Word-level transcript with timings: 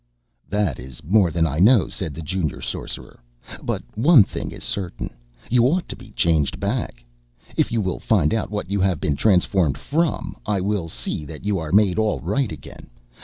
"That 0.49 0.79
is 0.79 1.03
more 1.03 1.29
than 1.29 1.45
I 1.45 1.59
know," 1.59 1.87
said 1.87 2.15
the 2.15 2.23
Junior 2.23 2.59
Sorcerer. 2.59 3.19
"But 3.61 3.83
one 3.93 4.23
thing 4.23 4.49
is 4.49 4.63
certain 4.63 5.13
you 5.47 5.65
ought 5.65 5.87
to 5.89 5.95
be 5.95 6.09
changed 6.13 6.59
back. 6.59 7.05
If 7.55 7.71
you 7.71 7.81
will 7.81 7.99
find 7.99 8.33
out 8.33 8.49
what 8.49 8.71
you 8.71 8.81
have 8.81 8.99
been 8.99 9.15
transformed 9.15 9.77
from, 9.77 10.37
I 10.43 10.59
will 10.59 10.89
see 10.89 11.23
that 11.25 11.45
you 11.45 11.59
are 11.59 11.71
made 11.71 11.99
all 11.99 12.19
right 12.19 12.51
again. 12.51 12.89